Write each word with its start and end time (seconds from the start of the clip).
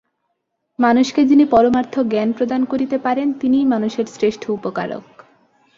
মানুষকে 0.79 1.21
যিনি 1.25 1.45
পরমার্থ-জ্ঞান 1.45 2.29
প্রদান 2.31 2.65
করিতে 2.65 2.97
পারেন, 2.97 3.33
তিনিই 3.33 3.65
মানুষের 3.65 4.05
শ্রেষ্ঠ 4.05 4.43
উপকারক। 4.49 5.05